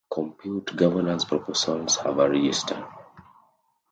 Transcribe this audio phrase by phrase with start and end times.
[0.11, 2.87] Compute governance proposals have a register.